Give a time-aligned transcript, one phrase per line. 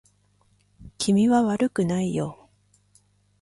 [0.97, 2.49] 君は悪くないよ